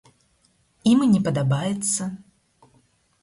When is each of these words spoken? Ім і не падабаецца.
Ім 0.91 1.03
і 1.07 1.09
не 1.15 1.19
падабаецца. 1.27 2.03